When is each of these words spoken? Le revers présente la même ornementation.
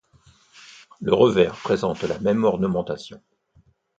Le 0.99 1.13
revers 1.13 1.55
présente 1.57 2.01
la 2.01 2.17
même 2.17 2.43
ornementation. 2.43 3.21